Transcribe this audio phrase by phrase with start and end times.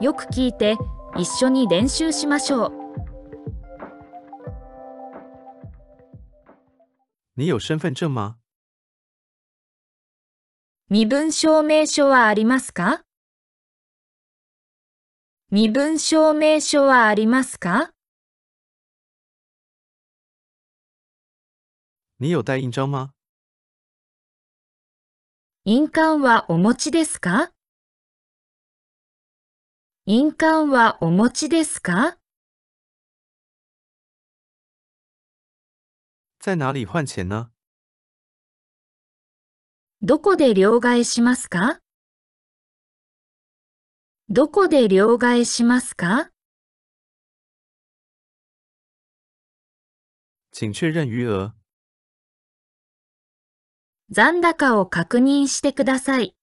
[0.00, 0.76] よく聞いて
[1.16, 2.72] 一緒に練習しましょう。
[7.34, 8.36] 你有身份证吗？
[10.88, 13.02] 身分証明書はありますか？
[15.50, 17.90] 身分証明書はありますか？
[22.20, 23.10] 你有带印章吗？
[25.64, 27.50] 印鑑はお持ちですか？
[30.10, 32.16] 印鑑はお持ちですか？
[36.40, 37.50] 在哪里换钱呢？
[40.00, 41.80] どこで両替しますか？
[44.30, 46.30] どこで両替しますか？
[50.52, 51.52] 请确认余额。
[54.08, 56.37] 残高を確認してください。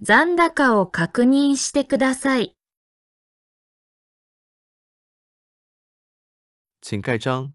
[0.00, 2.56] 残高を確認してください。
[6.80, 7.50] 请盖章。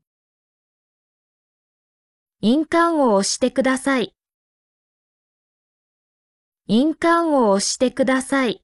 [2.42, 4.14] 印鑑を押してください。
[6.67, 8.62] 印鑑を押してください。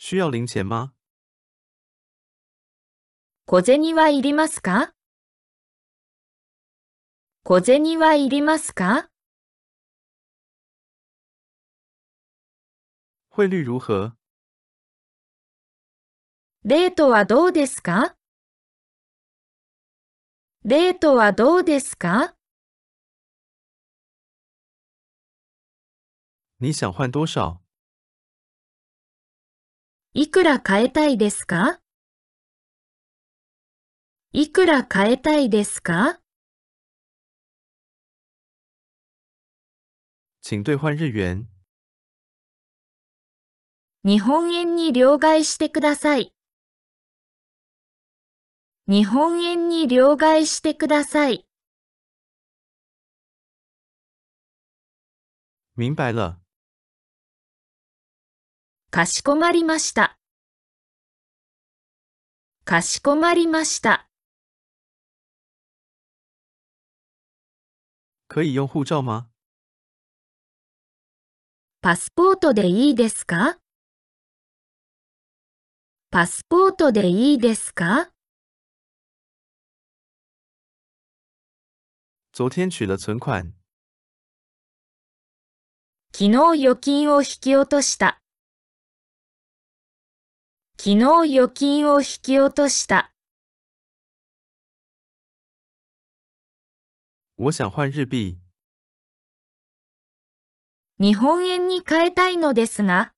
[0.00, 0.94] 需要零钱吗？
[3.44, 4.94] 小銭はいりますか？
[7.44, 9.10] 小銭はいりますか？
[13.34, 14.14] 汇率如何？
[16.64, 18.14] レートはどうですか
[20.64, 22.34] レートはどうですか
[26.60, 27.62] 你想换多少？
[30.12, 31.80] いくら買えたいですか
[34.34, 36.20] いくら買えたいですか
[40.42, 41.51] 请兑换日元。
[44.04, 46.34] 日本円に両替してください。
[48.88, 51.46] 日本円に両替してください。
[55.76, 56.36] 明白了。
[58.90, 60.18] かしこまりました。
[62.64, 64.08] かしこまりました。
[68.26, 69.28] 可以用护照吗？
[71.80, 73.61] パスポートでいいですか？
[76.14, 78.10] パスポートでいいですか？
[82.34, 83.54] 昨天取了存款。
[86.12, 88.20] 昨日預金を引き落とした。
[90.76, 93.10] 昨日預金を引き落とした。
[97.38, 98.36] 我想换日币。
[100.98, 103.14] 日本円に変えたいのですが。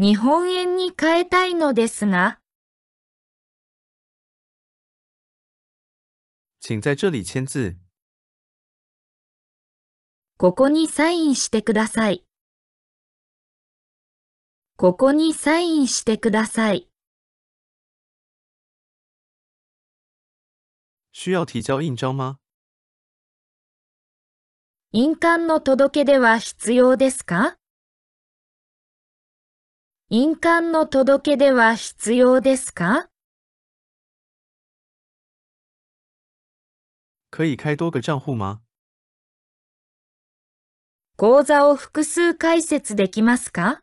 [0.00, 2.38] 日本円に変えたいのですが。
[6.60, 7.76] 请在这里签字。
[10.36, 12.24] ここにサインしてください。
[14.76, 16.88] ここにサインしてください。
[21.12, 22.38] 需要提交印章吗？
[24.92, 27.57] 印鑑の届け出は必要ですか？
[30.10, 33.10] 印鑑の届け出は必要ですか？
[37.30, 38.62] 可以开多个账户吗？
[41.18, 43.82] 口座を複数開設できますか？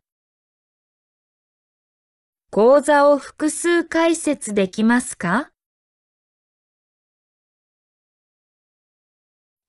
[2.50, 5.52] 口座を複数開設できますか？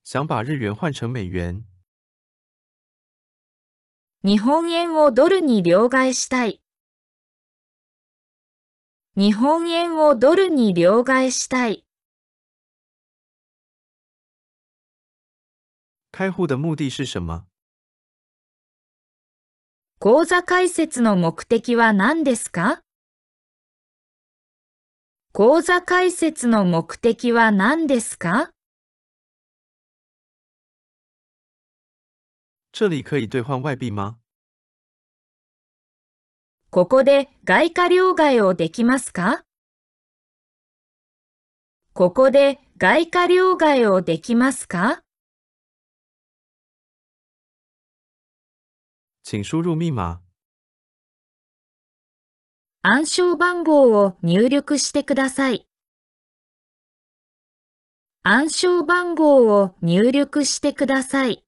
[0.04, 1.66] 想把日元换成美元。
[4.26, 6.60] 日本円をドルに両替したい。
[9.14, 11.86] 日本円をドルに両替したい。
[16.10, 17.44] 开户的目的是什么？
[20.00, 22.80] 口座開設の目的は何ですか？
[25.32, 28.50] 口座開設の目的は何ですか？
[32.78, 34.18] 这里可以兑换外币吗？
[36.68, 39.46] ここで外貨両替をできますか？
[41.94, 45.00] ここで外貨両替をできますか？
[49.22, 50.20] 请输入密码。
[52.82, 55.66] 暗証番号を入力してください。
[58.22, 61.45] 暗証番号を入力してください。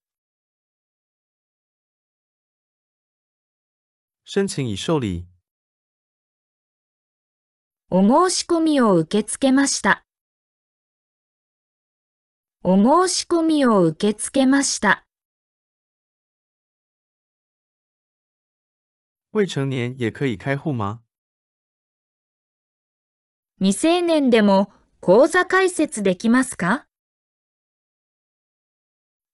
[4.30, 5.26] 申請已受理。
[7.88, 10.04] お申し込みを受け付けました。
[12.62, 15.06] お申し込みを受け付けました。
[19.32, 21.00] 未成年也可以開戶嗎
[23.60, 24.70] 未成年でも
[25.00, 26.84] 口座開設できますか？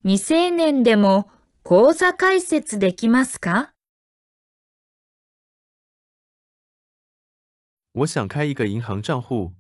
[0.05, 1.29] 未成年でも
[1.65, 3.74] 口座開設できますか？
[7.97, 9.53] 我想開一個銀行賬戶。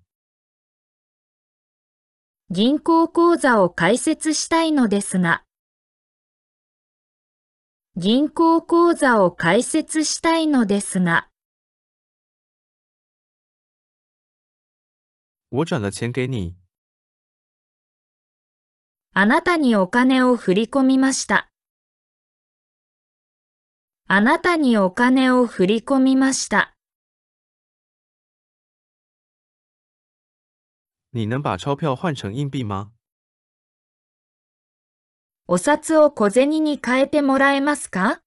[2.50, 5.44] 銀行口座を開設したいのですが。
[7.94, 11.28] 銀行口座を開設したいのですが。
[15.52, 16.56] 我轉了錢給你。
[19.12, 21.48] あなたにお金を振り込みました。
[24.08, 26.73] あなたにお金を振り込みました。
[31.16, 32.90] 你能把鈔票換成硬幣嗎
[35.46, 38.20] お札を小銭に変えてもらえますか？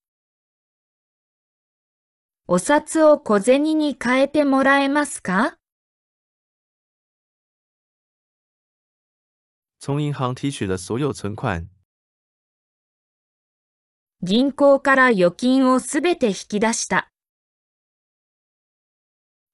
[2.47, 5.57] お札を小銭に変えてもらえますか？
[9.81, 11.67] 從銀行提取了所有存款。
[14.21, 17.11] 銀行から預金をすべて引き出した。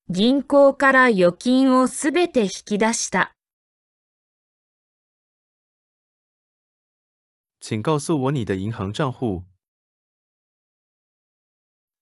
[0.09, 3.33] 銀行から預金をすべて引き出した。
[7.61, 9.43] 請告訴我你的銀行賬戶。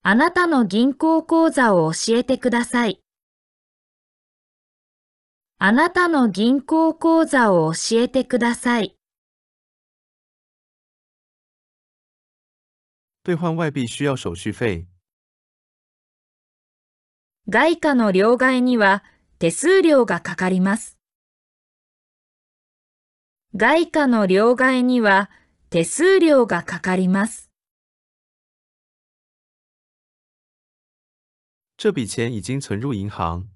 [0.02, 3.04] あなたの銀行口座を教えてください。
[5.60, 8.96] あなたの銀行口座を教えてください。
[13.26, 14.91] 兌換外幣需要手續費。
[17.50, 19.04] 外貨の両替には
[19.40, 20.98] 手数料がかかります。
[23.56, 25.32] 外貨の両替には
[25.72, 27.50] 手数料がかかります。
[31.80, 33.48] 這筆錢已經存入銀行。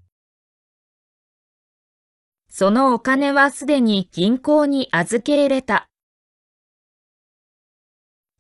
[2.50, 5.88] そのお金はすでに銀行に預け入れた。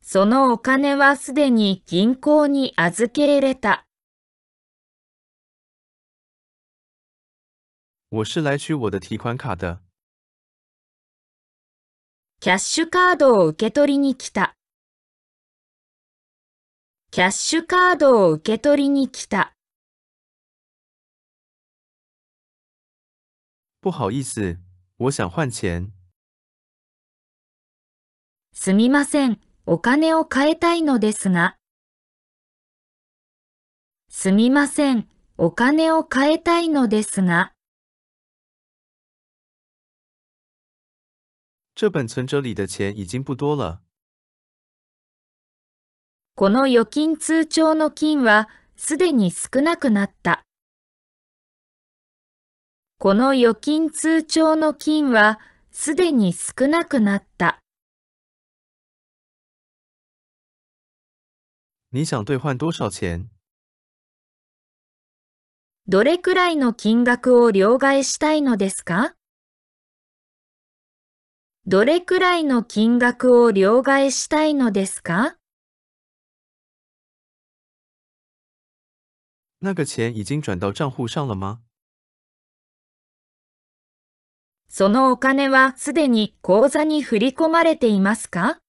[0.01, 3.84] そのお金はすでに銀行に預け入れた。
[8.15, 9.81] 我是來取我的提款卡的。
[12.39, 14.55] キャッシュカードを受け取りに来た。
[17.11, 19.53] キャッシュカードを受け取りに来た。
[23.81, 24.59] 不好意思，
[24.97, 25.91] 我想換錢。
[28.53, 31.57] すみません、お金を変えたいのですが。
[34.07, 37.54] すみません、お金を変えたいのですが。
[41.75, 43.81] 這本存摺裡的錢已經不多了。
[46.35, 50.45] この預金通帳の金はすでに少なくなった。
[52.97, 55.39] この預金通帳の金は
[55.71, 57.59] すでに少なくなった。
[61.91, 63.29] 你想兌換多少錢
[65.87, 69.14] どれくらいの金額を両替したいのですか？
[71.67, 75.35] どれくらいの金額を両替したいのですか？
[79.63, 81.57] 那個錢已經轉到賬戶上了嗎
[84.69, 88.59] そのお金はすでに口座に振り込まれていますか？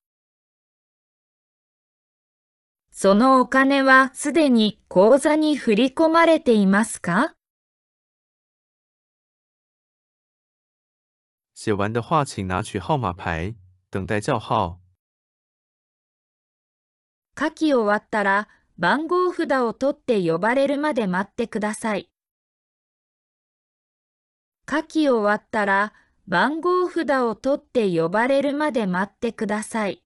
[2.91, 7.36] そのお金はすでに口座に振り込まれていますか？
[11.59, 13.55] 写完的話請拿取号码牌，
[13.91, 14.79] 等待叫号。
[17.35, 18.47] 書き終わったら
[18.77, 22.11] 番号札を取って呼ばれるまで待ってください。
[24.71, 25.95] 書き終わったら
[26.29, 30.03] 番号札を取って呼ばれるまで待ってください。